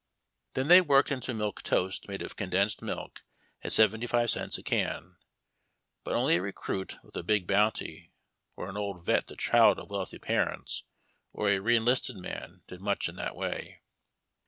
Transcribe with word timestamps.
118 0.55 0.61
HABB 0.63 0.87
TACK 0.87 1.11
AND 1.11 1.21
COFFEE. 1.21 1.29
Then 1.29 1.37
they 1.37 1.39
worked 1.39 1.39
into 1.39 1.39
milk 1.39 1.61
toast 1.61 2.07
made 2.07 2.21
of 2.23 2.35
condensed 2.35 2.81
milk 2.81 3.21
at 3.63 3.71
seventy 3.71 4.07
five 4.07 4.31
cents 4.31 4.57
a 4.57 4.63
can; 4.63 5.17
but 6.03 6.15
only 6.15 6.37
a 6.37 6.41
recruit 6.41 6.97
with 7.03 7.15
a 7.15 7.21
big 7.21 7.45
bounty, 7.45 8.11
or 8.55 8.67
an 8.67 8.77
old 8.77 9.05
vet 9.05 9.27
the 9.27 9.35
child 9.35 9.77
of 9.77 9.91
wealthy 9.91 10.17
parents, 10.17 10.85
or 11.33 11.51
a 11.51 11.59
re 11.59 11.75
enlisted 11.75 12.15
man 12.15 12.63
did 12.67 12.81
much 12.81 13.07
in 13.09 13.15
that 13.17 13.35
way. 13.35 13.83